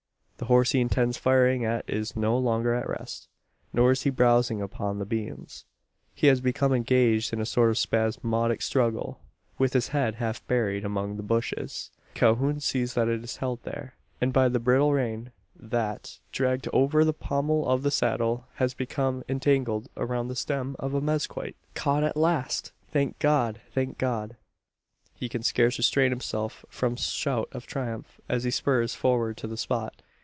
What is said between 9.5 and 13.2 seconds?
with his head half buried among the bushes! Calhoun sees that